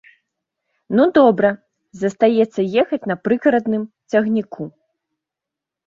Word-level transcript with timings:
Ну 0.99 1.03
добра, 1.17 1.51
застаецца 2.05 2.67
ехаць 2.81 3.01
на 3.15 3.21
прыгарадным 3.27 3.87
цягніку. 4.15 4.63